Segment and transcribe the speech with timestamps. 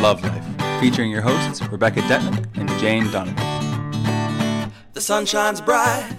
[0.00, 4.72] Love Life, featuring your hosts Rebecca Detman and Jane Donovan.
[4.94, 6.10] The sun shines bright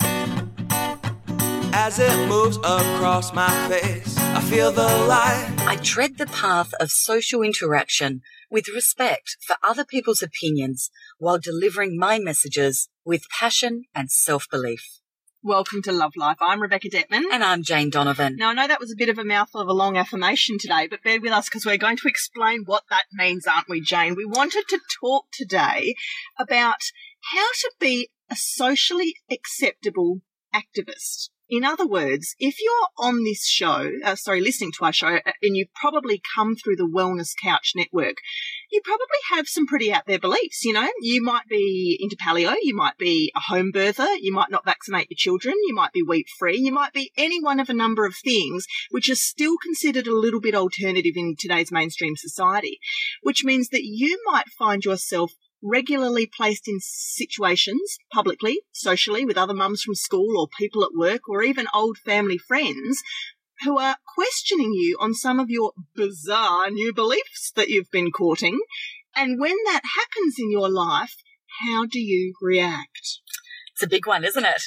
[1.73, 4.15] as it moves across my face.
[4.19, 5.51] I feel the light.
[5.61, 8.21] I tread the path of social interaction
[8.51, 15.00] with respect for other people's opinions while delivering my messages with passion and self belief.
[15.43, 16.37] Welcome to Love Life.
[16.39, 17.23] I'm Rebecca Detman.
[17.31, 18.35] And I'm Jane Donovan.
[18.35, 20.85] Now, I know that was a bit of a mouthful of a long affirmation today,
[20.87, 24.13] but bear with us because we're going to explain what that means, aren't we, Jane?
[24.13, 25.95] We wanted to talk today
[26.37, 26.77] about
[27.33, 30.21] how to be a socially acceptable
[30.53, 31.29] activist.
[31.51, 35.33] In other words, if you're on this show, uh, sorry, listening to our show, uh,
[35.41, 38.15] and you've probably come through the Wellness Couch Network,
[38.71, 40.63] you probably have some pretty out there beliefs.
[40.63, 44.49] You know, you might be into paleo, you might be a home birther, you might
[44.49, 47.69] not vaccinate your children, you might be wheat free, you might be any one of
[47.69, 52.15] a number of things which are still considered a little bit alternative in today's mainstream
[52.15, 52.79] society,
[53.23, 59.53] which means that you might find yourself regularly placed in situations publicly, socially, with other
[59.53, 63.01] mums from school or people at work or even old family friends
[63.63, 68.59] who are questioning you on some of your bizarre new beliefs that you've been courting.
[69.15, 71.15] And when that happens in your life,
[71.67, 73.19] how do you react?
[73.73, 74.63] It's a big one, isn't it?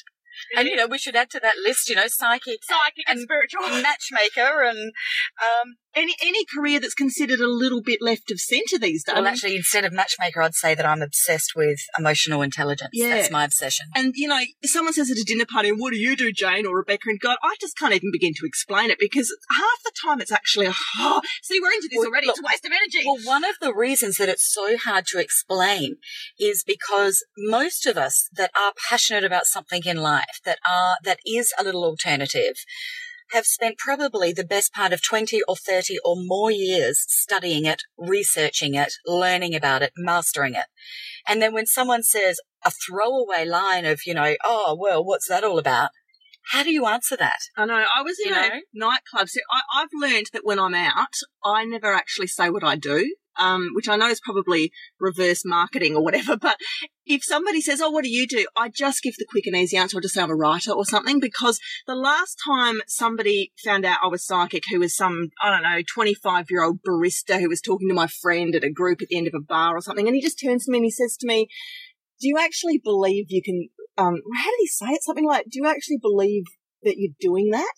[0.56, 3.20] And you know, we should add to that list, you know, psychic, psychic and, and
[3.20, 4.92] spiritual matchmaker, and
[5.40, 9.14] um, any any career that's considered a little bit left of centre these days.
[9.14, 12.90] Well, actually, instead of matchmaker, I'd say that I'm obsessed with emotional intelligence.
[12.92, 13.16] Yeah.
[13.16, 13.86] That's my obsession.
[13.94, 16.76] And you know, someone says at a dinner party, "What do you do, Jane or
[16.76, 20.20] Rebecca?" And God, I just can't even begin to explain it because half the time
[20.20, 22.26] it's actually, a, oh, see, we're into this well, already.
[22.26, 23.06] Look, it's a waste of energy.
[23.06, 25.96] Well, one of the reasons that it's so hard to explain
[26.38, 31.18] is because most of us that are passionate about something in life, that are that
[31.26, 32.56] is a little alternative
[33.32, 37.82] have spent probably the best part of 20 or 30 or more years studying it,
[37.98, 40.66] researching it, learning about it, mastering it.
[41.26, 45.44] And then when someone says a throwaway line of, you know, oh, well, what's that
[45.44, 45.90] all about?
[46.52, 47.38] How do you answer that?
[47.56, 47.84] I know.
[47.96, 48.60] I was in you a know?
[48.74, 49.28] nightclub.
[49.28, 53.14] So I, I've learned that when I'm out, I never actually say what I do
[53.38, 56.36] um, which I know is probably reverse marketing or whatever.
[56.44, 56.58] But
[57.06, 58.46] if somebody says, Oh, what do you do?
[58.54, 59.96] I just give the quick and easy answer.
[59.96, 63.98] I'll just say I'm a writer or something because the last time somebody found out
[64.04, 67.62] I was psychic who was some, I don't know, 25 year old barista who was
[67.62, 70.06] talking to my friend at a group at the end of a bar or something.
[70.06, 71.48] And he just turns to me and he says to me,
[72.20, 75.02] do you actually believe you can, um, how did he say it?
[75.02, 76.44] Something like, do you actually believe
[76.82, 77.74] that you're doing that?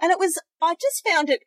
[0.00, 1.40] And it was, I just found it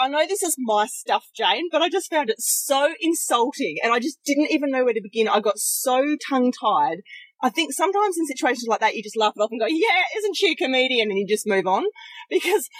[0.00, 3.92] I know this is my stuff, Jane, but I just found it so insulting and
[3.92, 5.28] I just didn't even know where to begin.
[5.28, 7.02] I got so tongue tied.
[7.42, 10.02] I think sometimes in situations like that, you just laugh it off and go, yeah,
[10.16, 11.10] isn't she a comedian?
[11.10, 11.84] And you just move on
[12.30, 12.70] because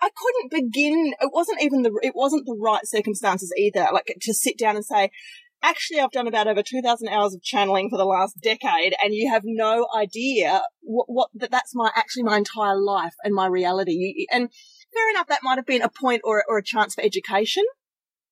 [0.00, 1.14] I couldn't begin.
[1.20, 3.88] It wasn't even the, it wasn't the right circumstances either.
[3.92, 5.10] Like to sit down and say,
[5.64, 9.28] actually, I've done about over 2000 hours of channeling for the last decade and you
[9.28, 14.26] have no idea what, what that that's my, actually my entire life and my reality.
[14.32, 14.50] And
[14.92, 17.64] fair enough, that might have been a point or, or a chance for education,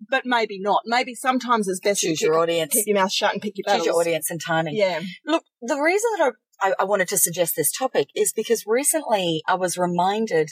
[0.09, 0.83] but maybe not.
[0.87, 2.73] Maybe sometimes it's best Choose to your keep, audience.
[2.73, 3.87] keep your mouth shut and pick your battles.
[3.87, 4.77] Choose your audience and timing.
[4.77, 5.01] Yeah.
[5.27, 6.33] Look, the reason that
[6.63, 10.51] I, I, I wanted to suggest this topic is because recently I was reminded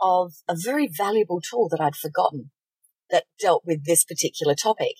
[0.00, 2.50] of a very valuable tool that I'd forgotten
[3.10, 4.94] that dealt with this particular topic.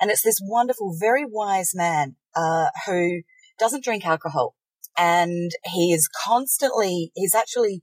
[0.00, 3.22] And it's this wonderful, very wise man, uh, who
[3.58, 4.54] doesn't drink alcohol
[4.96, 7.82] and he is constantly, he's actually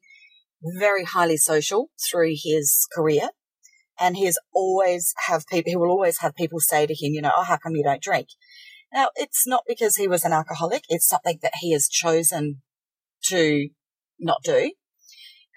[0.64, 3.30] very highly social through his career.
[4.00, 7.22] And he has always have people, he will always have people say to him, you
[7.22, 8.30] know, oh, how come you don't drink?
[8.94, 10.84] Now, it's not because he was an alcoholic.
[10.90, 12.62] It's something that he has chosen
[13.26, 13.70] to
[14.20, 14.72] not do.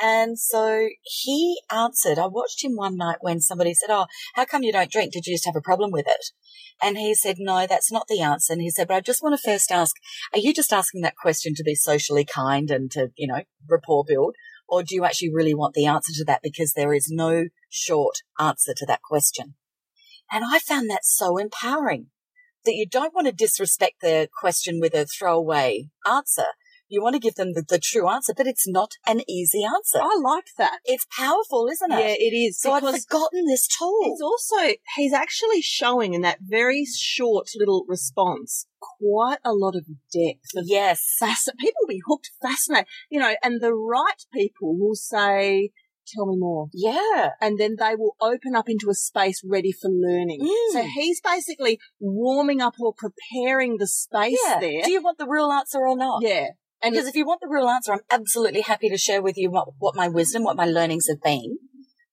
[0.00, 4.62] And so he answered, I watched him one night when somebody said, Oh, how come
[4.62, 5.12] you don't drink?
[5.12, 6.26] Did you just have a problem with it?
[6.82, 8.52] And he said, No, that's not the answer.
[8.52, 9.94] And he said, But I just want to first ask,
[10.32, 14.04] are you just asking that question to be socially kind and to, you know, rapport
[14.06, 14.34] build?
[14.68, 16.40] Or do you actually really want the answer to that?
[16.42, 19.54] Because there is no short answer to that question.
[20.32, 22.06] And I found that so empowering
[22.64, 26.46] that you don't want to disrespect the question with a throwaway answer.
[26.88, 29.98] You want to give them the, the, true answer, but it's not an easy answer.
[30.00, 30.78] I like that.
[30.84, 31.98] It's powerful, isn't it?
[31.98, 32.60] Yeah, it is.
[32.60, 34.00] So I'd forgotten this tool.
[34.02, 38.66] It's also, he's actually showing in that very short little response
[39.00, 40.56] quite a lot of depth.
[40.56, 41.16] Of yes.
[41.20, 45.70] Fasc- people will be hooked, fascinated, you know, and the right people will say,
[46.06, 46.68] tell me more.
[46.72, 47.30] Yeah.
[47.40, 50.40] And then they will open up into a space ready for learning.
[50.40, 50.72] Mm.
[50.72, 54.60] So he's basically warming up or preparing the space yeah.
[54.60, 54.82] there.
[54.84, 56.22] Do you want the real answer or not?
[56.22, 56.48] Yeah.
[56.84, 59.50] And because if you want the real answer, I'm absolutely happy to share with you
[59.50, 61.58] what, what my wisdom, what my learnings have been.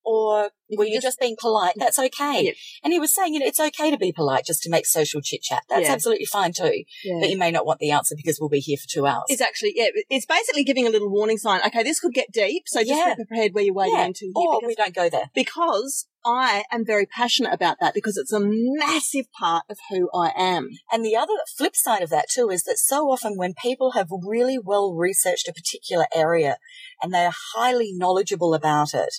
[0.04, 1.74] or were you just- being polite?
[1.78, 2.42] That's okay.
[2.42, 2.52] Yeah.
[2.84, 5.22] And he was saying, you know, it's okay to be polite just to make social
[5.22, 5.62] chit chat.
[5.70, 5.94] That's Yeah.
[5.94, 6.84] absolutely fine too.
[7.20, 9.26] But you may not want the answer because we'll be here for two hours.
[9.28, 11.62] It's actually, yeah, it's basically giving a little warning sign.
[11.68, 13.14] Okay, this could get deep, so just Yeah.
[13.16, 14.06] be prepared where you're wading yeah.
[14.06, 14.32] into.
[14.36, 15.30] Or because- we don't go there.
[15.36, 20.32] because I am very passionate about that because it's a massive part of who I
[20.38, 20.70] am.
[20.92, 24.10] And the other flip side of that too is that so often when people have
[24.26, 26.58] really well researched a particular area
[27.02, 29.16] and they are highly knowledgeable about it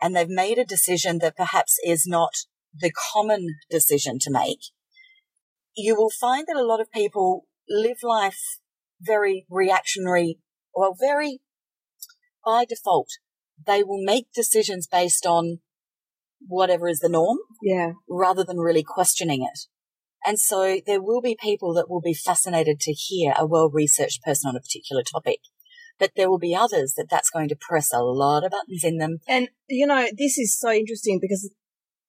[0.00, 2.32] and they've made a decision that perhaps is not
[2.74, 4.60] the common decision to make,
[5.76, 8.58] you will find that a lot of people live life
[9.00, 10.38] very reactionary,
[10.74, 11.40] well, very
[12.44, 13.10] by default.
[13.66, 15.58] They will make decisions based on
[16.46, 17.92] whatever is the norm Yeah.
[18.08, 19.60] rather than really questioning it.
[20.26, 24.22] And so there will be people that will be fascinated to hear a well researched
[24.22, 25.40] person on a particular topic.
[25.98, 28.98] But there will be others that that's going to press a lot of buttons in
[28.98, 29.18] them.
[29.26, 31.50] And, you know, this is so interesting because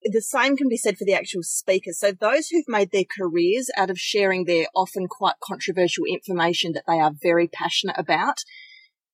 [0.02, 1.98] the same can be said for the actual speakers.
[1.98, 6.84] So those who've made their careers out of sharing their often quite controversial information that
[6.86, 8.38] they are very passionate about,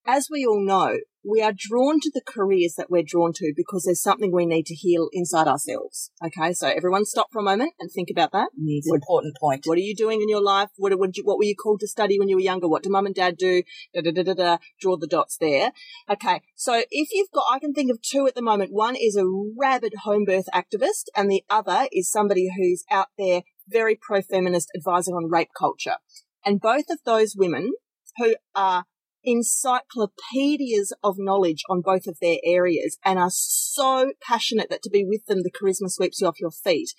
[0.06, 0.98] as we all know,
[1.28, 4.66] we are drawn to the careers that we're drawn to because there's something we need
[4.66, 6.12] to heal inside ourselves.
[6.24, 8.50] Okay, so everyone stop for a moment and think about that.
[8.56, 9.62] It's an important point.
[9.64, 10.68] What are you doing in your life?
[10.76, 12.68] What, what, you, what were you called to study when you were younger?
[12.68, 13.64] What do mum and dad do?
[13.92, 14.56] Da, da, da, da, da.
[14.80, 15.72] Draw the dots there.
[16.08, 16.42] Okay.
[16.54, 18.72] So if you've got, I can think of two at the moment.
[18.72, 19.24] One is a
[19.58, 25.14] rabid home birth activist and the other is somebody who's out there very pro-feminist advising
[25.14, 25.96] on rape culture.
[26.44, 27.72] And both of those women
[28.18, 28.84] who are
[29.26, 35.04] encyclopedias of knowledge on both of their areas and are so passionate that to be
[35.04, 36.90] with them, the charisma sweeps you off your feet,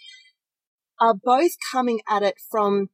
[0.99, 2.89] are both coming at it from,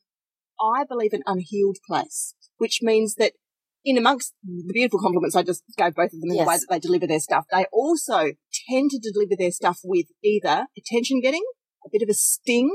[0.62, 3.34] I believe, an unhealed place, which means that
[3.84, 6.68] in amongst the beautiful compliments I just gave both of them in the way that
[6.70, 8.34] they deliver their stuff, they also
[8.70, 11.44] tend to deliver their stuff with either attention getting,
[11.86, 12.74] a bit of a sting,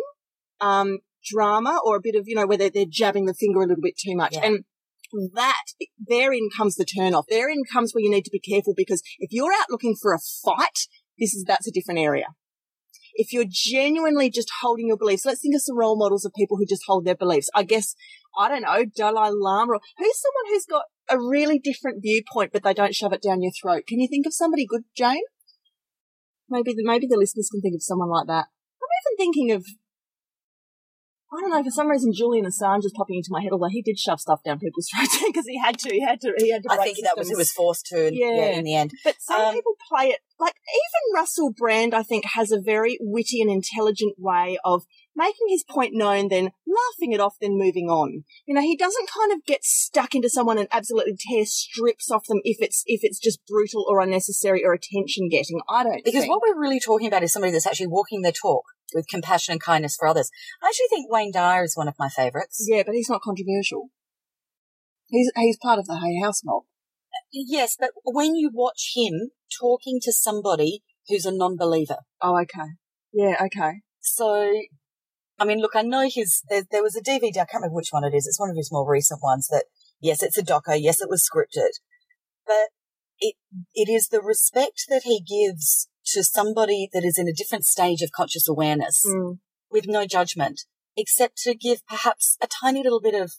[0.60, 3.66] um, drama, or a bit of, you know, where they're, they're jabbing the finger a
[3.66, 4.34] little bit too much.
[4.34, 4.46] Yeah.
[4.46, 4.64] And
[5.34, 5.64] that,
[5.99, 7.26] therein comes the turn off.
[7.28, 10.19] Therein comes where you need to be careful because if you're out looking for a
[10.19, 10.87] fight,
[11.19, 12.26] this is, that's a different area.
[13.14, 16.56] If you're genuinely just holding your beliefs, let's think of some role models of people
[16.56, 17.50] who just hold their beliefs.
[17.55, 17.94] I guess,
[18.38, 22.62] I don't know, Dalai Lama, or who's someone who's got a really different viewpoint, but
[22.62, 23.84] they don't shove it down your throat.
[23.88, 25.22] Can you think of somebody good, Jane?
[26.49, 28.46] Maybe the, maybe the listeners can think of someone like that.
[28.81, 29.66] I'm even thinking of,
[31.32, 33.82] I don't know, for some reason Julian Assange is popping into my head, although he
[33.82, 36.62] did shove stuff down people's throats because he had to, he had to, he had
[36.62, 37.30] to I think that was systems.
[37.30, 38.30] it was forced to, yeah.
[38.34, 38.58] Yeah.
[38.58, 38.92] in the end.
[39.04, 42.96] But some Um, people play it like even Russell Brand, I think, has a very
[43.00, 44.84] witty and intelligent way of
[45.16, 48.22] making his point known, then laughing it off, then moving on.
[48.46, 52.26] You know, he doesn't kind of get stuck into someone and absolutely tear strips off
[52.28, 55.60] them if it's if it's just brutal or unnecessary or attention getting.
[55.69, 56.31] I don't Because think.
[56.32, 58.62] what we're really talking about is somebody that's actually walking their talk
[58.94, 60.31] with compassion and kindness for others.
[60.62, 62.64] I actually think Wayne Dyer is one of my favourites.
[62.69, 63.90] yeah, but he's not controversial.
[65.06, 66.64] He's he's part of the Hay House mob.
[67.32, 69.31] Yes, but when you watch him
[69.61, 72.73] talking to somebody who's a non-believer, Oh, okay.
[73.12, 73.81] Yeah, okay.
[74.00, 74.52] so
[75.38, 76.43] I mean, look, I know his.
[76.49, 77.37] There, there was a DVD.
[77.37, 78.26] I can't remember which one it is.
[78.26, 79.49] It's one of his more recent ones.
[79.49, 79.64] That
[80.00, 80.76] yes, it's a doco.
[80.79, 81.70] Yes, it was scripted,
[82.46, 82.69] but
[83.20, 83.37] it
[83.75, 88.02] it is the respect that he gives to somebody that is in a different stage
[88.02, 89.38] of conscious awareness Mm.
[89.70, 90.62] with no judgment,
[90.96, 93.34] except to give perhaps a tiny little bit of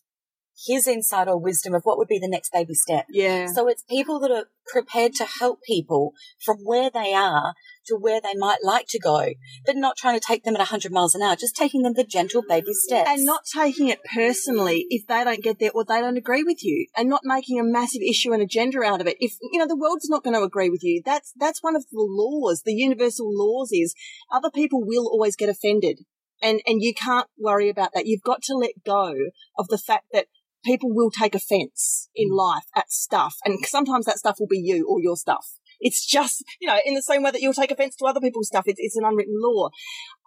[0.68, 3.06] his insight or wisdom of what would be the next baby step.
[3.10, 3.48] Yeah.
[3.48, 6.14] So it's people that are prepared to help people
[6.44, 7.54] from where they are
[7.88, 9.30] to where they might like to go,
[9.66, 12.04] but not trying to take them at 100 miles an hour, just taking them the
[12.04, 13.10] gentle baby steps.
[13.10, 16.64] and not taking it personally if they don't get there or they don't agree with
[16.64, 19.68] you and not making a massive issue and agenda out of it if you know
[19.68, 22.74] the world's not going to agree with you that's that's one of the laws the
[22.74, 23.96] universal laws is
[24.32, 26.00] other people will always get offended
[26.42, 29.14] and and you can't worry about that you've got to let go
[29.58, 30.28] of the fact that
[30.64, 32.38] people will take offense in mm.
[32.38, 36.44] life at stuff and sometimes that stuff will be you or your stuff it's just,
[36.60, 38.66] you know, in the same way that you'll take offense to other people's stuff.
[38.66, 39.70] It's, it's an unwritten law.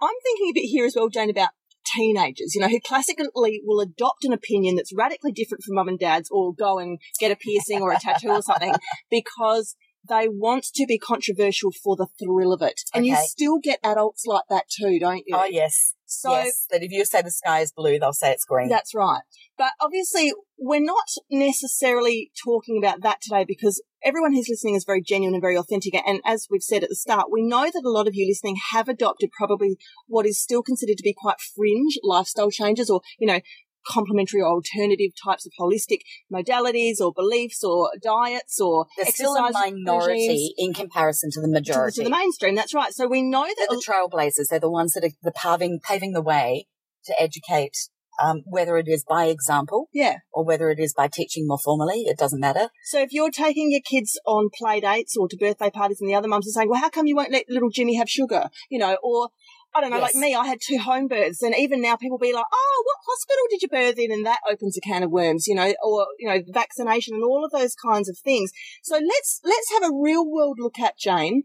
[0.01, 1.51] I'm thinking a bit here as well, Jane, about
[1.85, 3.29] teenagers, you know, who classically
[3.65, 7.33] will adopt an opinion that's radically different from mum and dad's or go and get
[7.33, 8.75] a piercing or a tattoo or something
[9.11, 9.77] because
[10.09, 12.83] they want to be controversial for the thrill of it.
[12.95, 15.37] And you still get adults like that too, don't you?
[15.37, 15.95] oh, yes.
[16.07, 16.67] So yes.
[16.71, 18.69] That if you say the sky is blue, they'll say it's green.
[18.69, 19.23] that's right.
[19.57, 25.01] But obviously, we're not necessarily talking about that today because everyone who's listening is very
[25.01, 25.95] genuine and very authentic.
[26.07, 28.57] And as we've said at the start, we know that a lot of you listening
[28.73, 33.27] have adopted probably what is still considered to be quite fringe lifestyle changes or, you
[33.27, 33.41] know,
[33.87, 36.01] complementary or alternative types of holistic
[36.33, 41.49] modalities or beliefs or diets or They're still a minority regimes in comparison to the
[41.49, 41.97] majority.
[41.97, 42.55] to the mainstream.
[42.55, 42.93] That's right.
[42.93, 44.49] So we know that They're the trailblazers.
[44.51, 46.67] They're the ones that are the paving, paving the way
[47.05, 47.77] to educate,
[48.23, 50.17] um, whether it is by example yeah.
[50.33, 52.03] or whether it is by teaching more formally.
[52.03, 52.69] It doesn't matter.
[52.85, 56.15] So if you're taking your kids on play dates or to birthday parties and the
[56.15, 58.49] other mums are saying, well, how come you won't let little Jimmy have sugar?
[58.71, 59.31] You know, or
[59.75, 60.15] I don't know, Yes.
[60.15, 62.97] like me, I had two home births and even now people be like, oh, what
[63.07, 64.13] hospital did you birth in?
[64.13, 67.45] And that opens a can of worms, you know, or, you know, vaccination and all
[67.45, 68.53] of those kinds of things.
[68.83, 71.43] So let's, let's have a real world look at Jane,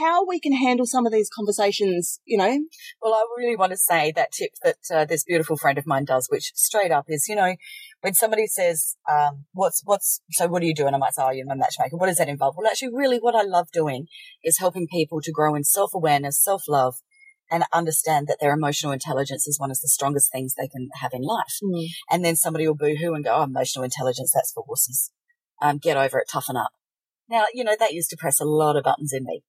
[0.00, 2.58] how we can handle some of these conversations, you know,
[3.00, 6.04] Well, I really want to say that tip that uh, this beautiful friend of mine
[6.04, 7.54] does, which straight up is, you know,
[8.00, 10.86] when somebody says, um, what's, what's, so what do you do?
[10.86, 11.96] And I might say, oh, you're a matchmaker.
[11.96, 12.54] What does that involve?
[12.56, 14.06] Well, actually, really what I love doing
[14.42, 16.96] is helping people to grow in self-awareness, self-love,
[17.50, 21.12] and understand that their emotional intelligence is one of the strongest things they can have
[21.14, 21.58] in life.
[22.10, 25.10] And then somebody will boo-hoo and go, oh, emotional intelligence, that's for wussies.
[25.60, 26.70] Um, get over it, toughen up.
[27.28, 29.42] Now, you know, that used to press a lot of buttons in me.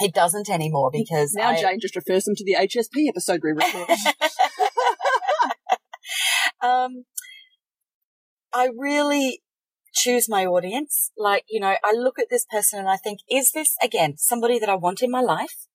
[0.00, 3.50] It doesn't anymore because now I- Jane just refers them to the HSP episode we
[3.50, 3.98] recorded.
[6.62, 7.04] um,
[8.52, 9.42] I really
[9.94, 11.10] choose my audience.
[11.16, 14.58] Like, you know, I look at this person and I think, is this again somebody
[14.58, 15.66] that I want in my life?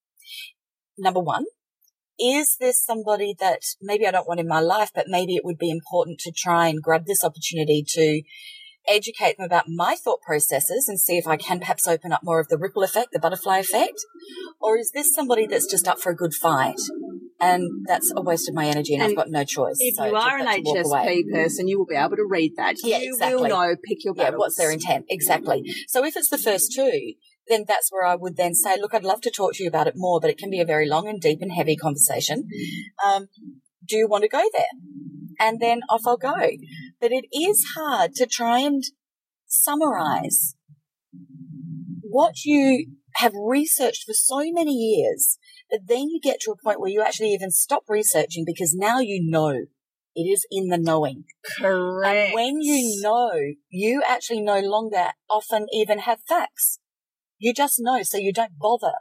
[0.98, 1.44] Number one,
[2.18, 5.58] is this somebody that maybe I don't want in my life, but maybe it would
[5.58, 8.22] be important to try and grab this opportunity to
[8.88, 12.40] educate them about my thought processes and see if I can perhaps open up more
[12.40, 14.04] of the ripple effect, the butterfly effect?
[14.60, 16.80] Or is this somebody that's just up for a good fight?
[17.40, 19.76] And that's a waste of my energy and, And I've got no choice.
[19.78, 20.46] If So you are an.
[20.46, 22.76] HSP person, you will be able to read that.
[22.82, 23.42] Yeah, you exactly.
[23.42, 25.06] will know, pick your yeah, what's their intent?
[25.08, 25.62] Exactly.
[25.86, 27.12] So if it's the first two,
[27.48, 29.86] then that's where I would then say, look, I'd love to talk to you about
[29.86, 32.48] it more, but it can be a very long and deep and heavy conversation.
[33.04, 33.28] Um,
[33.86, 34.66] do you want to go there?
[35.40, 36.34] And then off I'll go.
[37.00, 38.82] But it is hard to try and
[39.46, 40.54] summarize
[42.02, 42.86] what you
[43.16, 45.38] have researched for so many years
[45.70, 49.00] that then you get to a point where you actually even stop researching because now
[49.00, 49.66] you know
[50.14, 51.24] it is in the knowing.
[51.60, 52.16] Correct.
[52.16, 53.30] And when you know,
[53.70, 56.80] you actually no longer often even have facts.
[57.38, 58.92] You just know, so you don't bother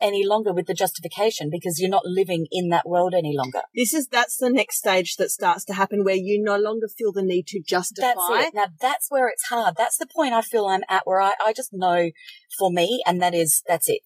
[0.00, 3.62] any longer with the justification because you're not living in that world any longer.
[3.74, 7.12] This is that's the next stage that starts to happen where you no longer feel
[7.12, 8.12] the need to justify.
[8.14, 8.54] That's it.
[8.54, 9.76] Now that's where it's hard.
[9.78, 12.10] That's the point I feel I'm at where I, I just know
[12.58, 14.00] for me, and that is, that's it.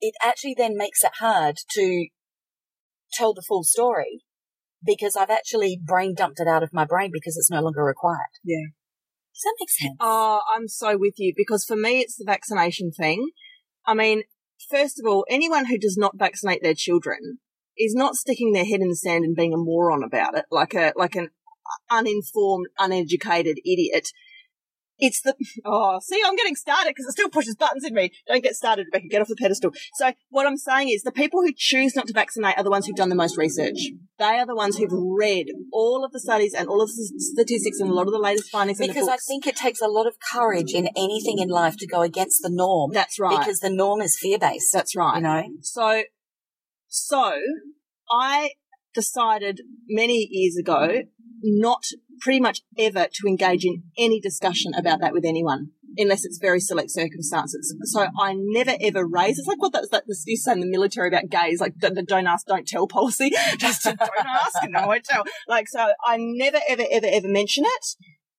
[0.00, 2.08] It actually then makes it hard to
[3.12, 4.22] tell the full story
[4.84, 8.30] because I've actually brain dumped it out of my brain because it's no longer required.
[8.44, 8.68] Yeah.
[9.40, 9.96] Does that make sense?
[10.00, 13.30] Oh, I'm so with you because for me it's the vaccination thing.
[13.86, 14.24] I mean,
[14.70, 17.38] first of all, anyone who does not vaccinate their children
[17.78, 20.74] is not sticking their head in the sand and being a moron about it, like
[20.74, 21.30] a like an
[21.90, 24.08] uninformed, uneducated idiot.
[25.00, 28.12] It's the oh, see, I'm getting started because it still pushes buttons in me.
[28.28, 29.08] Don't get started, Rebecca.
[29.08, 29.72] Get off the pedestal.
[29.94, 32.86] So what I'm saying is, the people who choose not to vaccinate are the ones
[32.86, 33.78] who've done the most research.
[34.18, 37.80] They are the ones who've read all of the studies and all of the statistics
[37.80, 39.88] and a lot of the latest findings in the because I think it takes a
[39.88, 42.92] lot of courage in anything in life to go against the norm.
[42.92, 43.38] That's right.
[43.38, 44.72] Because the norm is fear based.
[44.72, 45.16] That's right.
[45.16, 45.42] You know?
[45.62, 46.02] So,
[46.88, 47.34] so
[48.10, 48.50] I
[48.94, 51.02] decided many years ago
[51.42, 51.84] not
[52.20, 55.70] pretty much ever to engage in any discussion about that with anyone.
[55.98, 57.74] Unless it's very select circumstances.
[57.84, 61.08] So I never ever raise, it's like what that, that you say in the military
[61.08, 63.30] about gays, like the, the don't ask, don't tell policy.
[63.58, 65.24] Just don't ask and no one tell.
[65.48, 67.86] Like, so I never ever ever ever mention it.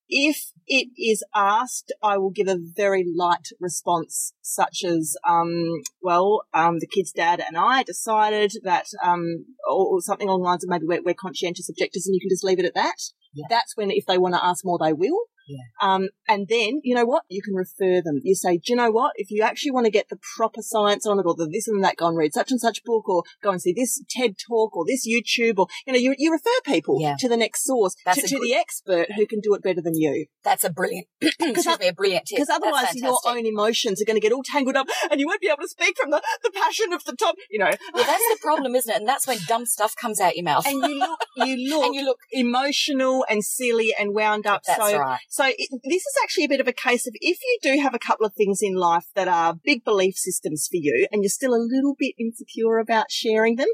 [0.07, 6.43] If it is asked, I will give a very light response, such as, um, well,
[6.53, 10.63] um, the kid's dad and I decided that, um, or, or something along the lines
[10.63, 12.97] of maybe we're, we're conscientious objectors and you can just leave it at that.
[13.33, 13.45] Yeah.
[13.50, 15.17] That's when, if they want to ask more, they will.
[15.51, 15.93] Yeah.
[15.96, 17.24] Um, and then, you know what?
[17.29, 18.20] You can refer them.
[18.24, 19.12] You say, do you know what?
[19.15, 21.84] If you actually want to get the proper science on it or the this and
[21.84, 24.75] that, go and read such and such book or go and see this TED talk
[24.75, 27.15] or this YouTube or, you know, you, you refer people Yeah.
[27.20, 29.81] to the next source, That's to, to good- the expert who can do it better
[29.81, 30.27] than you.
[30.43, 32.38] That's a brilliant, excuse me, a brilliant tip.
[32.38, 35.41] Because otherwise your own emotions are going to get all tangled up and you won't
[35.41, 37.72] be able to speak from the, the passion of the top, you know.
[37.93, 38.98] Well, that's the problem, isn't it?
[38.98, 40.65] And that's when dumb stuff comes out your mouth.
[40.65, 42.17] And you look, you look, And you look,
[42.55, 44.62] emotional and silly and wound up.
[44.65, 45.20] that's so, right.
[45.29, 47.93] so it, this is actually a bit of a case of if you do have
[47.93, 51.29] a couple of things in life that are big belief systems for you and you're
[51.29, 53.67] still a little bit insecure about sharing them,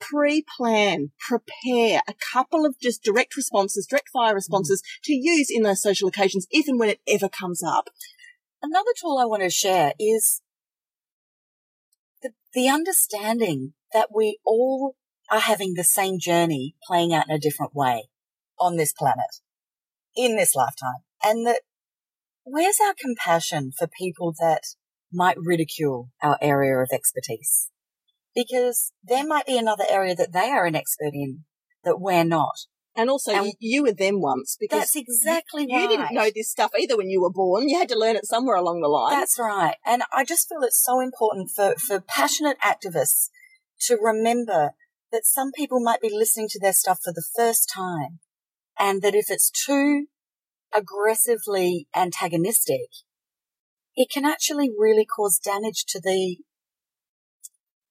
[0.00, 5.00] pre-plan, prepare a couple of just direct responses, direct fire responses mm-hmm.
[5.04, 7.88] to use in those social occasions if and when it ever comes up.
[8.62, 10.42] Another tool I want to share is
[12.22, 14.96] the, the understanding that we all
[15.30, 18.08] are having the same journey playing out in a different way
[18.58, 19.40] on this planet
[20.16, 21.02] in this lifetime.
[21.22, 21.62] And that
[22.44, 24.62] where's our compassion for people that
[25.12, 27.70] might ridicule our area of expertise?
[28.34, 31.44] Because there might be another area that they are an expert in
[31.84, 32.54] that we're not.
[32.94, 36.50] And also, And- you, were them once because That's exactly you, you didn't know this
[36.50, 37.68] stuff either when you were born.
[37.68, 39.12] You had to learn it somewhere along the line.
[39.12, 39.76] That's right.
[39.86, 43.28] And I just feel it's so important for, for passionate activists
[43.82, 44.72] to remember
[45.12, 48.18] that some people might be listening to their stuff for the first time
[48.78, 50.06] and that if it's too
[50.76, 52.88] aggressively antagonistic,
[53.96, 56.38] it can actually really cause damage to the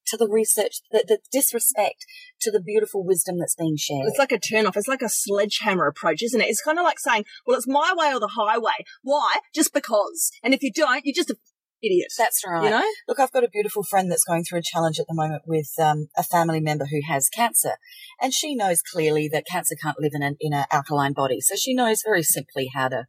[0.08, 2.06] to the research, the, the disrespect
[2.40, 4.06] to the beautiful wisdom that's being shared.
[4.08, 4.78] It's like a turn off.
[4.78, 6.48] It's like a sledgehammer approach, isn't it?
[6.48, 8.86] It's kind of like saying, well, it's my way or the highway.
[9.04, 9.34] Why?
[9.54, 10.32] Just because.
[10.42, 11.38] And if you don't, you're just an
[11.84, 12.12] idiot.
[12.18, 12.64] That's right.
[12.64, 12.86] You know?
[13.08, 15.70] Look, I've got a beautiful friend that's going through a challenge at the moment with
[15.82, 17.74] um, a family member who has cancer,
[18.22, 21.40] and she knows clearly that cancer can't live in an in an alkaline body.
[21.42, 23.06] So she knows very simply how to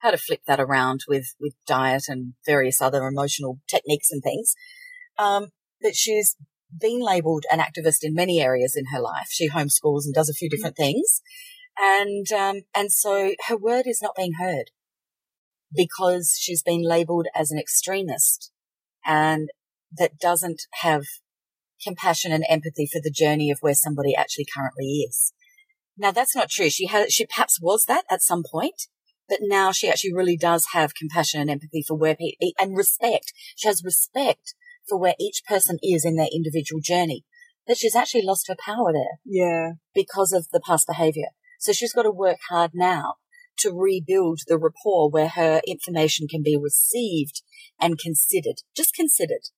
[0.00, 4.54] how to flip that around with with diet and various other emotional techniques and things.
[5.18, 5.48] Um,
[5.80, 6.36] but she's
[6.76, 9.28] been labelled an activist in many areas in her life.
[9.30, 11.20] She homeschools and does a few different things,
[11.78, 14.70] and um, and so her word is not being heard
[15.74, 18.50] because she's been labelled as an extremist
[19.04, 19.48] and
[19.96, 21.04] that doesn't have
[21.84, 25.32] compassion and empathy for the journey of where somebody actually currently is.
[25.96, 26.70] Now that's not true.
[26.70, 28.86] She has, she perhaps was that at some point,
[29.28, 33.32] but now she actually really does have compassion and empathy for where people, and respect.
[33.56, 34.54] She has respect
[34.88, 37.24] for where each person is in their individual journey,
[37.66, 39.72] but she's actually lost her power there Yeah.
[39.94, 41.28] because of the past behavior.
[41.60, 43.14] So she's got to work hard now
[43.60, 47.42] to rebuild the rapport where her information can be received
[47.80, 49.48] and considered, just considered.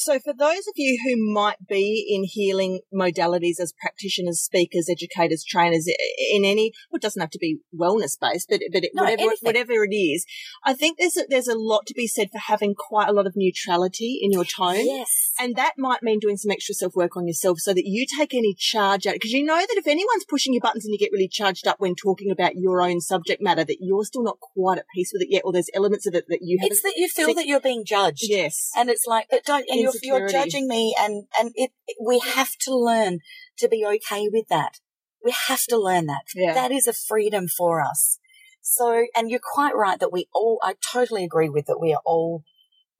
[0.00, 5.44] So for those of you who might be in healing modalities as practitioners, speakers, educators,
[5.44, 5.86] trainers,
[6.32, 9.20] in any, well, it doesn't have to be wellness based, but, but it, No, whatever,
[9.20, 9.36] anything.
[9.42, 10.24] whatever it is,
[10.64, 13.26] I think there's a, there's a lot to be said for having quite a lot
[13.26, 14.86] of neutrality in your tone.
[14.86, 15.32] Yes.
[15.38, 18.32] And that might mean doing some extra self work on yourself so that you take
[18.32, 19.14] any charge out.
[19.14, 21.78] Because you know that if anyone's pushing your buttons and you get really charged up
[21.78, 25.20] when talking about your own subject matter, that you're still not quite at peace with
[25.20, 26.56] it yet, or there's elements of it that you.
[26.62, 28.22] It's that you feel that you're being judged.
[28.22, 28.70] yes.
[28.74, 29.66] And it's like, but don't,
[30.02, 31.70] you're, you're judging me and, and it,
[32.04, 33.20] we have to learn
[33.58, 34.80] to be okay with that.
[35.24, 36.22] We have to learn that.
[36.34, 36.54] Yeah.
[36.54, 38.18] That is a freedom for us.
[38.62, 42.02] So, and you're quite right that we all, I totally agree with that we are
[42.04, 42.44] all,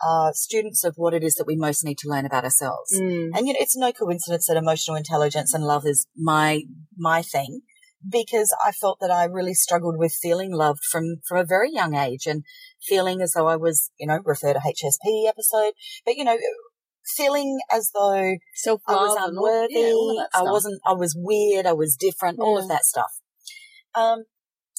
[0.07, 2.99] uh, students of what it is that we most need to learn about ourselves.
[2.99, 3.31] Mm.
[3.35, 6.63] And you know, it's no coincidence that emotional intelligence and love is my
[6.97, 7.61] my thing
[8.09, 11.95] because I felt that I really struggled with feeling loved from from a very young
[11.95, 12.45] age and
[12.89, 15.73] feeling as though I was, you know, refer to HSP episode,
[16.05, 16.39] but you know,
[17.17, 20.81] feeling as though I was love and all- unworthy, yeah, all of that I wasn't,
[20.87, 23.11] I was weird, I was different, all of that stuff.
[23.95, 24.25] Um,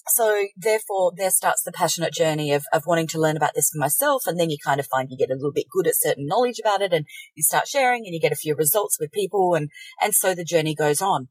[0.08, 3.80] so therefore there starts the passionate journey of, of wanting to learn about this for
[3.80, 4.24] myself.
[4.26, 6.60] And then you kind of find you get a little bit good at certain knowledge
[6.60, 9.70] about it and you start sharing and you get a few results with people and,
[10.02, 11.28] and so the journey goes on.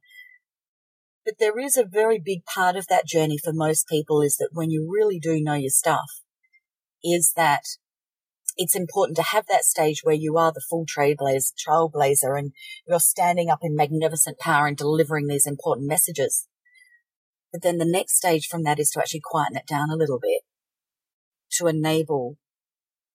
[1.25, 4.51] But there is a very big part of that journey for most people is that
[4.53, 6.23] when you really do know your stuff
[7.03, 7.63] is that
[8.61, 12.53] it's important to have that stage where you are the full trailblazer, trailblazer and
[12.87, 16.47] you're standing up in magnificent power and delivering these important messages.
[17.51, 20.19] But then the next stage from that is to actually quieten it down a little
[20.21, 20.43] bit
[21.53, 22.37] to enable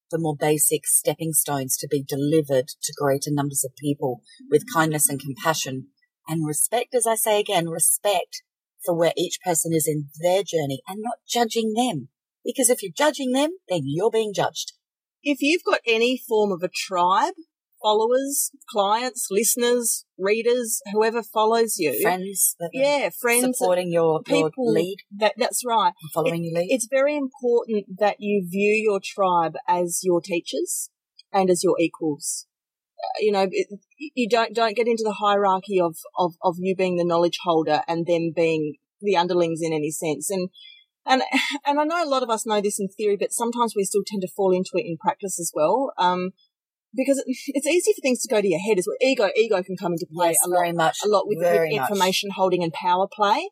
[0.09, 5.07] the more basic stepping stones to be delivered to greater numbers of people with kindness
[5.07, 5.89] and compassion
[6.27, 8.41] and respect, as I say again, respect
[8.83, 12.09] for where each person is in their journey and not judging them.
[12.43, 14.73] Because if you're judging them, then you're being judged.
[15.25, 17.33] If you've got any form of a tribe,
[17.81, 24.97] followers, clients, listeners, readers, whoever follows you, Friends, yeah, friends, supporting your, your people lead
[25.17, 25.93] That that's right.
[26.13, 26.69] following your lead.
[26.71, 30.89] It's very important that you view your tribe as your teachers
[31.33, 32.47] and as your equals.
[32.97, 36.75] Uh, You know, it, you don't don't get into the hierarchy of, of of you
[36.75, 40.29] being the knowledge holder and them being the underlings in any sense.
[40.29, 40.49] And
[41.05, 41.21] and
[41.65, 44.03] and I know a lot of us know this in theory, but sometimes we still
[44.05, 45.93] tend to fall into it in practice as well.
[45.97, 46.31] Um,
[46.95, 48.97] because it's easy for things to go to your head as well.
[49.01, 50.97] Ego, ego can come into play yes, a lot very much.
[51.03, 51.89] a lot with, with very much.
[51.89, 53.49] information holding and power play.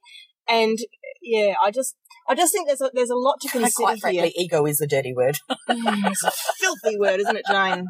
[0.48, 0.78] And
[1.22, 1.96] yeah, I just,
[2.28, 4.46] I just think there's a, there's a lot to consider Quite frankly, here.
[4.46, 5.38] ego is a dirty word.
[5.70, 7.88] Mm, it's a filthy word, isn't it, Jane?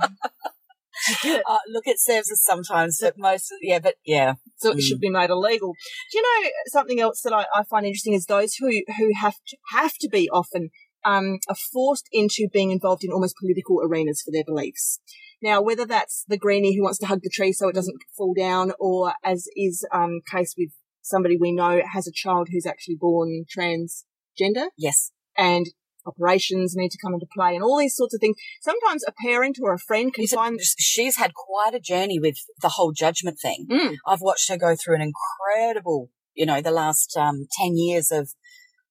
[1.25, 4.35] uh, look, it serves us sometimes, but most, yeah, but yeah.
[4.57, 4.81] So it Mm.
[4.81, 5.73] should be made illegal.
[6.11, 9.35] Do you know something else that I, I find interesting is those who, who have
[9.47, 10.69] to, have to be often
[11.05, 14.99] um, are forced into being involved in almost political arenas for their beliefs.
[15.41, 18.33] Now, whether that's the greenie who wants to hug the tree so it doesn't fall
[18.33, 20.69] down, or as is um, case with
[21.01, 25.11] somebody we know has a child who's actually born transgender, Yes.
[25.37, 25.65] and
[26.05, 28.37] operations need to come into play, and all these sorts of things.
[28.61, 30.59] Sometimes a parent or a friend can She's, find.
[30.61, 33.67] she's had quite a journey with the whole judgment thing.
[33.69, 38.11] Mm, I've watched her go through an incredible, you know, the last um, 10 years
[38.11, 38.31] of,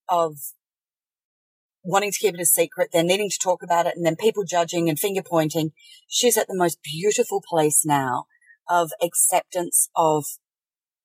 [0.08, 0.36] of
[1.84, 4.44] wanting to keep it a secret, then needing to talk about it, and then people
[4.44, 5.72] judging and finger pointing.
[6.08, 8.24] She's at the most beautiful place now
[8.68, 10.24] of acceptance of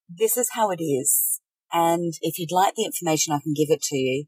[0.10, 1.42] this is how it is.
[1.74, 4.26] And if you'd like the information, I can give it to you.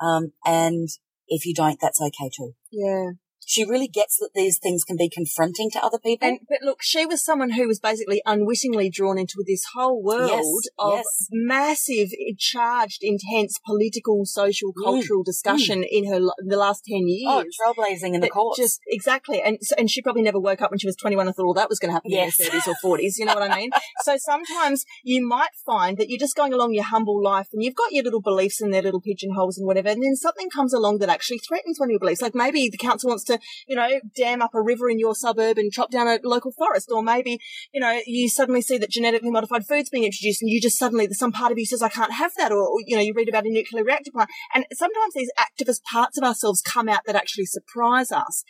[0.00, 0.88] Um, and
[1.28, 2.52] if you don't, that's okay too.
[2.70, 3.10] yeah.
[3.48, 6.26] She really gets that these things can be confronting to other people.
[6.28, 10.30] And but look, she was someone who was basically unwittingly drawn into this whole world
[10.30, 10.46] Yes,
[10.78, 11.28] of yes.
[11.30, 17.24] massive, charged, intense political, social, Mm, cultural discussion in her the last ten years.
[17.28, 18.58] oh, trailblazing in the that courts.
[18.58, 21.26] Just exactly, and so- and she probably never woke up when she was twenty one
[21.28, 22.38] and thought, "Well, that was going to happen Yes.
[22.40, 23.16] in her thirties or 40s.
[23.18, 23.70] You know what I mean?
[24.02, 27.74] so sometimes you might find that you're just going along your humble life, and you've
[27.76, 30.98] got your little beliefs and their little pigeonholes and whatever, and then something comes along
[30.98, 32.22] that actually threatens one of your beliefs.
[32.22, 33.35] Like maybe the council wants to,
[33.66, 36.90] you know, dam up a river in your suburb and chop down a local forest,
[36.92, 37.38] or maybe
[37.72, 41.08] you know you suddenly see that genetically modified food's being introduced, and you just suddenly
[41.12, 43.28] some part of you says, "I can't have that," or, or you know you read
[43.28, 47.16] about a nuclear reactor plant, and sometimes these activist parts of ourselves come out that
[47.16, 48.44] actually surprise us.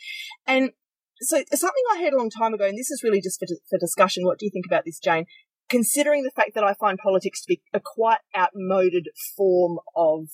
[0.45, 0.71] And
[1.19, 3.77] so something I heard a long time ago, and this is really just for, for
[3.79, 4.23] discussion.
[4.25, 5.25] What do you think about this, Jane?
[5.69, 10.29] Considering the fact that I find politics to be a quite outmoded form of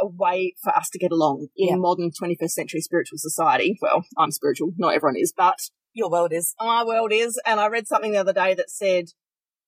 [0.00, 1.76] a way for us to get along in Yeah.
[1.76, 3.76] modern 21st century spiritual society.
[3.80, 5.58] Well, I'm spiritual, not everyone is, but
[5.92, 6.54] Your world is.
[6.60, 7.40] my world is.
[7.46, 9.06] And I read something the other day that said,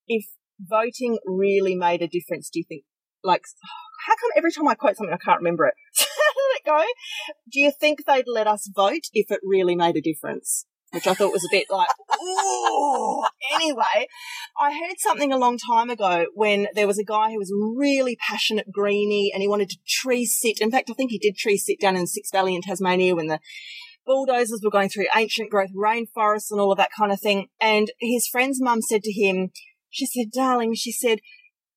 [0.06, 0.24] if
[0.60, 2.84] voting really made a difference, do you think,
[3.24, 3.42] like,
[4.06, 5.74] how come every time I quote something, I can't remember it?
[6.00, 6.06] Let
[6.56, 6.84] it go.
[7.50, 10.66] Do you think they'd let us vote if it really made a difference?
[10.92, 11.88] Which I thought was a bit like,
[12.22, 13.22] ooh.
[13.54, 14.06] Anyway,
[14.60, 18.16] I heard something a long time ago when there was a guy who was really
[18.16, 20.60] passionate greenie and he wanted to tree sit.
[20.60, 23.28] In fact, I think he did tree sit down in Styx Valley in Tasmania when
[23.28, 23.40] the
[24.04, 27.46] bulldozers were going through ancient growth rainforests and all of that kind of thing.
[27.60, 29.50] And his friend's mum said to him,
[29.88, 31.20] she said, darling, she said,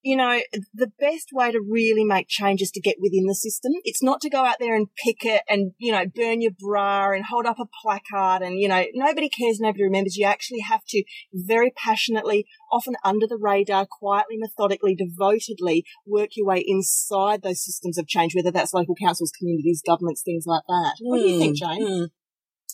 [0.06, 0.40] you know,
[0.72, 3.72] the best way to really make change is to get within the system.
[3.82, 7.24] It's not to go out there and picket and, you know, burn your bra and
[7.24, 10.16] hold up a placard and, you know, nobody cares, nobody remembers.
[10.16, 11.02] You actually have to
[11.34, 17.98] very passionately, often under the radar, quietly, methodically, devotedly work your way inside those systems
[17.98, 20.92] of change, whether that's local councils, communities, governments, things like that.
[21.00, 21.84] What do you think, Jane?
[21.84, 22.08] Mm.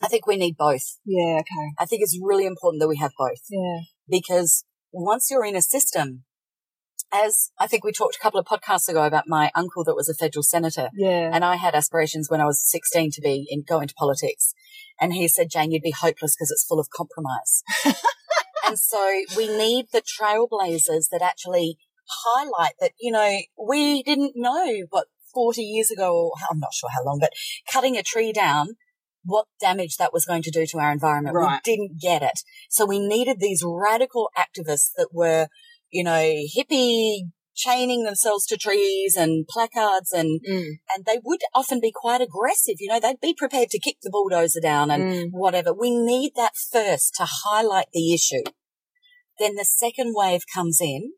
[0.02, 0.98] I think we need both.
[1.06, 1.72] Yeah, okay.
[1.78, 3.80] I think it's really important that we have both Yeah.
[4.06, 6.24] because once you're in a system,
[7.12, 10.08] as I think we talked a couple of podcasts ago about my uncle that was
[10.08, 11.30] a federal senator, Yeah.
[11.32, 14.54] and I had aspirations when I was 16 to be in, go into politics.
[15.00, 17.62] And he said, Jane, you'd be hopeless because it's full of compromise.
[18.66, 21.76] and so we need the trailblazers that actually
[22.24, 26.90] highlight that, you know, we didn't know what 40 years ago, or I'm not sure
[26.94, 27.32] how long, but
[27.70, 28.76] cutting a tree down,
[29.24, 31.34] what damage that was going to do to our environment.
[31.36, 31.60] Right.
[31.64, 32.40] We didn't get it.
[32.70, 35.48] So we needed these radical activists that were,
[35.92, 40.78] you know, hippie chaining themselves to trees and placards and Mm.
[40.96, 42.76] and they would often be quite aggressive.
[42.80, 45.28] You know, they'd be prepared to kick the bulldozer down and Mm.
[45.32, 45.72] whatever.
[45.72, 48.42] We need that first to highlight the issue.
[49.38, 51.12] Then the second wave comes in,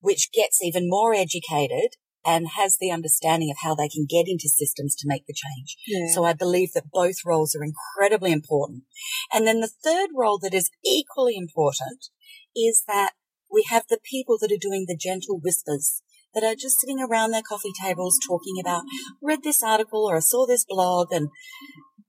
[0.00, 4.48] which gets even more educated and has the understanding of how they can get into
[4.48, 5.76] systems to make the change.
[5.86, 6.14] Yeah.
[6.14, 8.84] So I believe that both roles are incredibly important.
[9.30, 12.08] And then the third role that is equally important
[12.56, 13.12] is that
[13.54, 16.02] we have the people that are doing the gentle whispers
[16.34, 18.82] that are just sitting around their coffee tables talking about,
[19.22, 21.28] read this article or I saw this blog and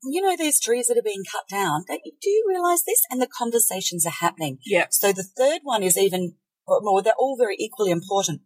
[0.07, 1.83] you know, these trees that are being cut down.
[1.89, 3.01] You, do you realize this?
[3.09, 4.59] And the conversations are happening.
[4.65, 4.85] yeah.
[4.91, 6.35] So the third one is even
[6.67, 8.41] more, they're all very equally important.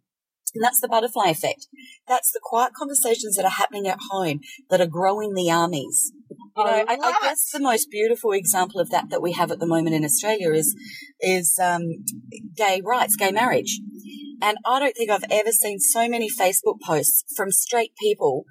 [0.54, 1.66] And that's the butterfly effect.
[2.08, 6.12] That's the quiet conversations that are happening at home that are growing the armies.
[6.56, 9.60] You know, I, I guess the most beautiful example of that that we have at
[9.60, 10.74] the moment in Australia is
[11.20, 11.82] is um,
[12.56, 13.80] gay rights, gay marriage.
[14.42, 18.44] And I don't think I've ever seen so many Facebook posts from straight people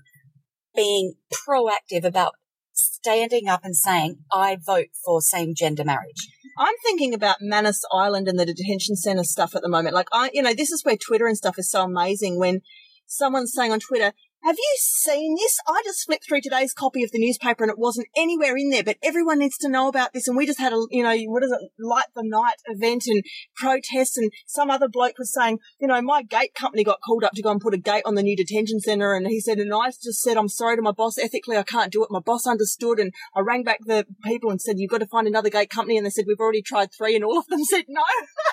[0.75, 2.33] being proactive about
[2.73, 6.27] standing up and saying, I vote for same gender marriage.
[6.57, 9.95] I'm thinking about Manus Island and the detention center stuff at the moment.
[9.95, 12.61] Like I, you know, this is where Twitter and stuff is so amazing when
[13.05, 15.57] someone's saying on Twitter, have you seen this?
[15.67, 18.83] I just flipped through today's copy of the newspaper and it wasn't anywhere in there,
[18.83, 20.27] but everyone needs to know about this.
[20.27, 23.23] And we just had a, you know, what is it, light the night event and
[23.55, 24.17] protests.
[24.17, 27.41] And some other bloke was saying, you know, my gate company got called up to
[27.41, 29.13] go and put a gate on the new detention centre.
[29.13, 31.17] And he said, and I just said, I'm sorry to my boss.
[31.17, 32.11] Ethically, I can't do it.
[32.11, 32.99] My boss understood.
[32.99, 35.97] And I rang back the people and said, you've got to find another gate company.
[35.97, 37.15] And they said, we've already tried three.
[37.15, 38.03] And all of them said no.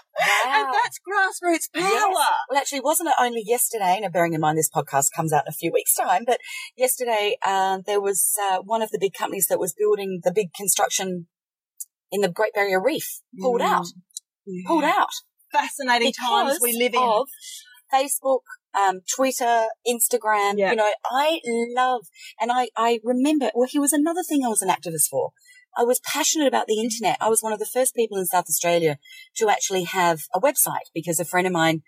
[0.47, 1.89] and that's grassroots power.
[1.91, 2.15] Yes.
[2.49, 3.99] Well, actually, wasn't it only yesterday?
[4.01, 6.39] Now, bearing in mind this podcast comes out in a few weeks' time, but
[6.77, 10.53] yesterday uh, there was uh, one of the big companies that was building the big
[10.55, 11.27] construction
[12.13, 13.65] in the Great Barrier Reef pulled Mm.
[13.73, 13.87] out.
[14.47, 14.63] Yeah.
[14.67, 15.09] Pulled out
[15.53, 17.25] Fascinating times we live in.
[17.93, 18.41] Facebook,
[18.77, 20.59] um, Twitter, Instagram.
[20.71, 21.41] You know, I
[21.75, 22.03] love,
[22.41, 25.31] and I, I remember, well, he was another thing I was an activist for.
[25.77, 27.19] I was passionate about the internet.
[27.21, 28.99] I was one of the first people in South Australia
[29.37, 31.83] to actually have a website because a friend of mine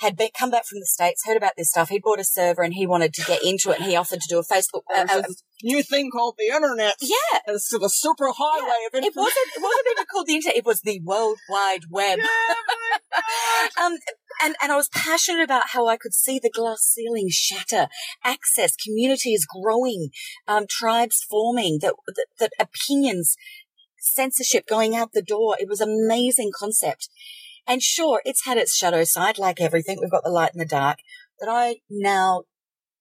[0.00, 1.90] had been, come back from the States, heard about this stuff.
[1.90, 4.28] He bought a server and he wanted to get into it and he offered to
[4.28, 4.82] do a Facebook.
[4.94, 5.22] Uh,
[5.62, 6.94] new thing called the internet.
[7.00, 7.40] yeah.
[7.46, 10.56] It's the super highway of It wasn't, it wasn't even called the internet.
[10.56, 12.18] It was the World Wide Web.
[13.82, 13.98] um,
[14.42, 17.88] and, and I was passionate about how I could see the glass ceiling shatter,
[18.24, 20.10] access, communities growing,
[20.48, 23.36] um, tribes forming, that, that, that opinions,
[23.98, 25.56] censorship going out the door.
[25.60, 27.10] It was an amazing concept.
[27.66, 29.98] And sure, it's had its shadow side, like everything.
[30.00, 30.98] We've got the light and the dark.
[31.38, 32.42] But I now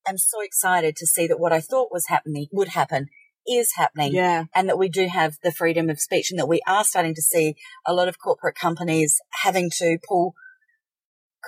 [0.08, 3.08] am so excited to see that what I thought was happening would happen
[3.48, 4.46] is happening Yeah.
[4.54, 7.22] and that we do have the freedom of speech and that we are starting to
[7.22, 10.34] see a lot of corporate companies having to pull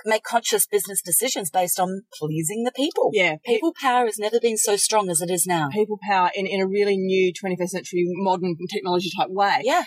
[0.06, 3.10] make conscious business decisions based on pleasing the people.
[3.12, 3.36] Yeah.
[3.44, 5.68] People power has never been so strong as it is now.
[5.70, 9.60] people power in, in a really new 21st century modern technology type way.
[9.62, 9.82] Yeah.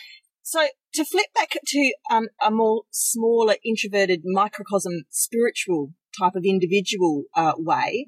[0.48, 7.24] So to flip back to um, a more smaller, introverted, microcosm, spiritual type of individual
[7.36, 8.06] uh, way,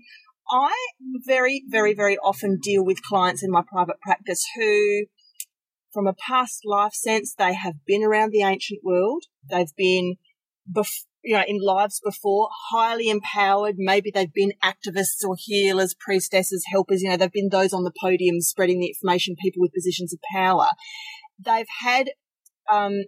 [0.47, 0.71] I
[1.25, 5.05] very, very, very often deal with clients in my private practice who,
[5.91, 9.23] from a past life sense, they have been around the ancient world.
[9.49, 10.17] They've been,
[10.71, 13.77] bef- you know, in lives before, highly empowered.
[13.79, 17.01] Maybe they've been activists or healers, priestesses, helpers.
[17.01, 20.19] You know, they've been those on the podium spreading the information, people with positions of
[20.31, 20.67] power.
[21.43, 22.11] They've had
[22.71, 23.03] um,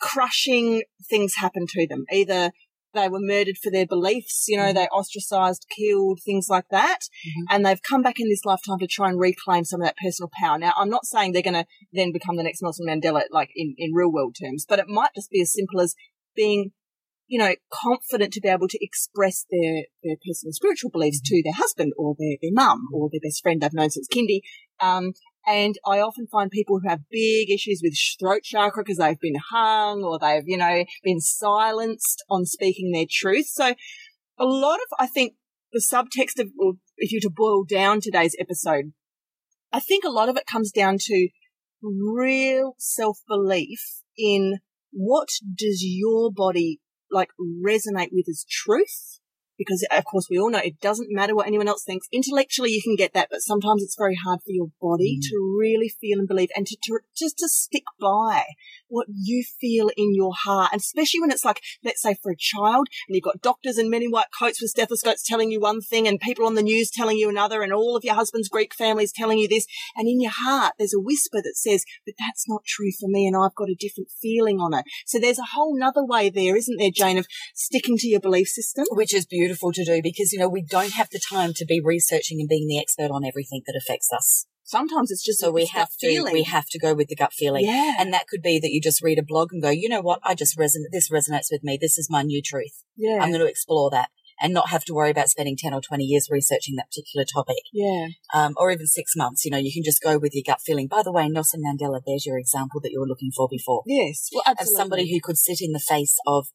[0.00, 2.04] crushing things happen to them.
[2.12, 2.50] Either
[2.94, 4.74] they were murdered for their beliefs, you know, Mhm.
[4.74, 7.00] they ostracized, killed, things like that.
[7.26, 7.46] Mhm.
[7.50, 10.30] And they've come back in this lifetime to try and reclaim some of that personal
[10.40, 10.58] power.
[10.58, 13.74] Now, I'm not saying they're going to then become the next Nelson Mandela, like in,
[13.78, 15.96] in real world terms, but it might just be as simple as
[16.36, 16.70] being,
[17.26, 21.54] you know, confident to be able to express their, their personal spiritual beliefs to their
[21.54, 24.40] husband or their, their mum or their best friend they've known since kindy.
[24.80, 25.14] Um,
[25.46, 29.40] and I often find people who have big issues with throat chakra because they've been
[29.50, 33.46] hung or they've, you know, been silenced on speaking their truth.
[33.48, 33.74] So
[34.38, 35.34] a lot of, I think,
[35.72, 36.48] the subtext of,
[36.96, 38.92] if you to boil down today's episode,
[39.72, 41.28] I think a lot of it comes down to
[41.82, 43.80] real self belief
[44.16, 44.58] in
[44.92, 46.80] what does your body
[47.10, 49.20] like resonate with as truth
[49.58, 52.08] because of course we all know it doesn't matter what anyone else thinks.
[52.12, 55.28] Intellectually you can get that, but sometimes it's very hard for your body Mm.
[55.30, 58.44] to really feel and believe and to, to just to stick by
[58.94, 60.70] what you feel in your heart.
[60.72, 63.90] And especially when it's like, let's say for a child and you've got doctors in
[63.90, 67.18] many white coats with stethoscopes telling you one thing and people on the news telling
[67.18, 69.66] you another and all of your husband's Greek families telling you this.
[69.96, 73.26] And in your heart, there's a whisper that says, but that's not true for me
[73.26, 74.84] and I've got a different feeling on it.
[75.06, 78.46] So there's a whole nother way there, isn't there, Jane, of sticking to your belief
[78.46, 78.84] system?
[78.90, 81.80] Which is beautiful to do because, you know, we don't have the time to be
[81.82, 84.46] researching and being the expert on everything that affects us.
[84.64, 86.32] Sometimes it's just So we have to, feeling.
[86.32, 87.64] we have to go with the gut feeling.
[87.66, 87.94] yeah.
[87.98, 90.20] And that could be that you just read a blog and go, you know what?
[90.24, 91.78] I just resonate, this resonates with me.
[91.80, 92.82] This is my new truth.
[92.96, 93.18] yeah.
[93.20, 94.08] I'm going to explore that
[94.42, 97.62] and not have to worry about spending 10 or 20 years researching that particular topic.
[97.72, 98.08] yeah.
[98.34, 99.44] Um, or even six months.
[99.44, 100.88] You know, you can just go with your gut feeling.
[100.88, 103.82] By the way, Nelson Mandela, there's your example that you were looking for before.
[103.86, 104.28] Yes.
[104.32, 104.76] Well, absolutely.
[104.80, 106.48] somebody who could sit in the face of,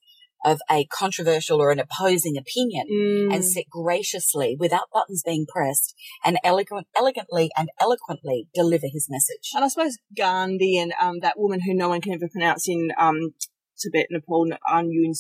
[0.45, 3.33] of a controversial or an opposing opinion Mm.
[3.33, 9.51] and sit graciously without buttons being pressed and elegant, elegantly and eloquently deliver his message.
[9.53, 12.89] And I suppose Gandhi and um, that woman who no one can ever pronounce in
[12.97, 13.33] um,
[13.81, 15.13] Tibet, Nepal, Anyun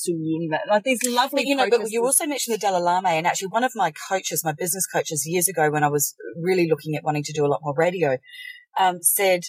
[0.51, 3.25] that- like these lovely But you know, but you also mentioned the Dalai Lama, and
[3.27, 6.95] actually one of my coaches, my business coaches years ago, when I was really looking
[6.95, 8.17] at wanting to do a lot more radio,
[8.79, 9.43] um, said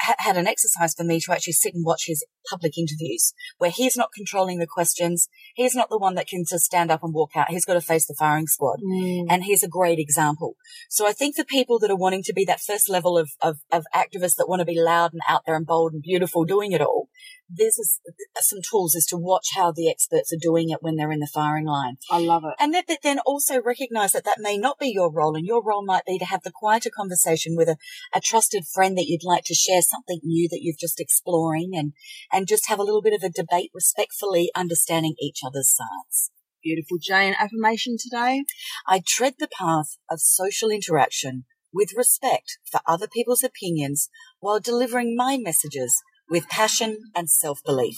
[0.00, 3.96] had an exercise for me to actually sit and watch his public interviews where he's
[3.96, 5.28] not controlling the questions.
[5.54, 7.50] He's not the one that can just stand up and walk out.
[7.50, 8.80] He's got to face the firing squad.
[8.84, 9.26] Mm.
[9.30, 10.56] And he's a great example.
[10.88, 13.58] So I think for people that are wanting to be that first level of, of,
[13.72, 16.72] of activists that want to be loud and out there and bold and beautiful doing
[16.72, 17.08] it all,
[17.48, 18.00] this is
[18.40, 21.30] some tools as to watch how the experts are doing it when they're in the
[21.32, 21.96] firing line.
[22.10, 22.54] I love it.
[22.60, 25.64] And that, but then also recognize that that may not be your role and your
[25.64, 27.76] role might be to have the quieter conversation with a,
[28.14, 31.94] a trusted friend that you'd like to share something new that you've just exploring and,
[32.32, 36.30] and just have a little bit of a debate respectfully understanding each other's sides.
[36.62, 36.98] Beautiful.
[37.00, 38.44] Jane, affirmation today?
[38.86, 44.08] I tread the path of social interaction with respect for other people's opinions
[44.40, 47.96] while delivering my messages with passion and self-belief.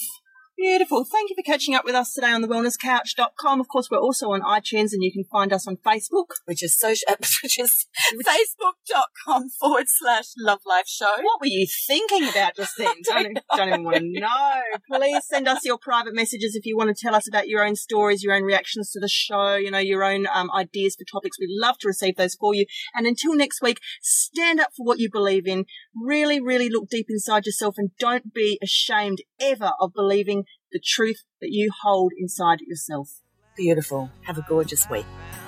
[0.61, 1.07] Beautiful.
[1.11, 3.63] Thank you for catching up with us today on the wellnesscouch.com.
[3.63, 6.27] Of course, we're also on iTunes and you can find us on Facebook.
[6.45, 7.07] which is social,
[7.43, 11.15] which is facebook.com forward slash love life show.
[11.23, 12.89] What were you thinking about just then?
[13.09, 14.61] Don't, don't even want to know.
[14.93, 17.75] Please send us your private messages if you want to tell us about your own
[17.75, 21.39] stories, your own reactions to the show, you know, your own um, ideas for topics.
[21.41, 22.67] We'd love to receive those for you.
[22.95, 25.65] And until next week, stand up for what you believe in.
[25.97, 31.23] Really, really look deep inside yourself and don't be ashamed ever of believing the truth
[31.41, 33.21] that you hold inside yourself.
[33.57, 34.11] Beautiful.
[34.23, 35.07] Have a gorgeous week.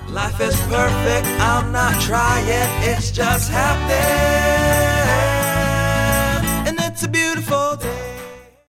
[0.09, 2.45] Life is perfect, I'm not trying,
[2.83, 5.32] it's just happening.